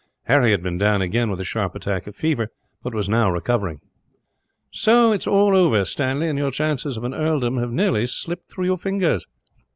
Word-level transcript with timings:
Harry 0.23 0.49
had 0.49 0.63
been 0.63 0.79
down 0.79 0.99
again, 0.99 1.29
with 1.29 1.39
a 1.39 1.43
sharp 1.43 1.75
attack 1.75 2.07
of 2.07 2.15
fever, 2.15 2.47
but 2.81 2.91
was 2.91 3.07
now 3.07 3.29
recovering. 3.29 3.79
"So 4.71 5.11
it 5.11 5.21
is 5.21 5.27
all 5.27 5.55
over, 5.55 5.85
Stanley, 5.85 6.27
and 6.27 6.39
your 6.39 6.49
chances 6.49 6.97
of 6.97 7.03
an 7.03 7.13
earldom 7.13 7.57
have 7.57 7.71
nearly 7.71 8.07
slipped 8.07 8.49
through 8.49 8.65
your 8.65 8.79
fingers." 8.79 9.27